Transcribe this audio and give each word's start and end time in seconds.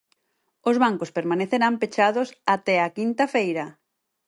Os 0.69 0.75
bancos 0.83 1.13
permanecerán 1.17 1.73
pechados 1.81 2.27
até 2.55 2.75
a 2.81 2.93
quinta 2.97 3.23
feira. 3.33 3.65